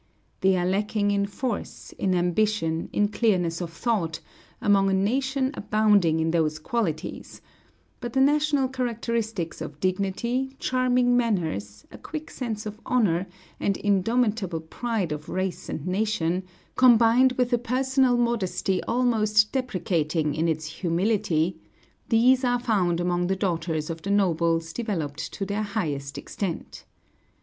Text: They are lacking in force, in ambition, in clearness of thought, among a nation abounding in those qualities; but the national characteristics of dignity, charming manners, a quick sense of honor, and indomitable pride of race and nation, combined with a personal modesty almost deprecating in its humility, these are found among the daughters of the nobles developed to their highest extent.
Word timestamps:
They 0.39 0.57
are 0.57 0.65
lacking 0.65 1.11
in 1.11 1.27
force, 1.27 1.91
in 1.99 2.15
ambition, 2.15 2.89
in 2.91 3.09
clearness 3.09 3.61
of 3.61 3.71
thought, 3.71 4.19
among 4.59 4.89
a 4.89 4.93
nation 4.95 5.51
abounding 5.53 6.19
in 6.19 6.31
those 6.31 6.57
qualities; 6.57 7.39
but 7.99 8.13
the 8.13 8.19
national 8.19 8.67
characteristics 8.69 9.61
of 9.61 9.79
dignity, 9.79 10.55
charming 10.57 11.15
manners, 11.15 11.85
a 11.91 11.99
quick 11.99 12.31
sense 12.31 12.65
of 12.65 12.81
honor, 12.83 13.27
and 13.59 13.77
indomitable 13.77 14.61
pride 14.61 15.11
of 15.11 15.29
race 15.29 15.69
and 15.69 15.85
nation, 15.85 16.45
combined 16.75 17.33
with 17.33 17.53
a 17.53 17.59
personal 17.59 18.17
modesty 18.17 18.81
almost 18.85 19.51
deprecating 19.51 20.33
in 20.33 20.47
its 20.47 20.65
humility, 20.65 21.59
these 22.09 22.43
are 22.43 22.59
found 22.59 22.99
among 22.99 23.27
the 23.27 23.35
daughters 23.35 23.91
of 23.91 24.01
the 24.01 24.09
nobles 24.09 24.73
developed 24.73 25.31
to 25.33 25.45
their 25.45 25.61
highest 25.61 26.17
extent. 26.17 26.85